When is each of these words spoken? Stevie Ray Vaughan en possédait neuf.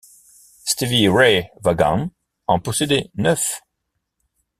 Stevie 0.65 1.09
Ray 1.09 1.51
Vaughan 1.63 2.09
en 2.47 2.59
possédait 2.59 3.11
neuf. 3.13 3.61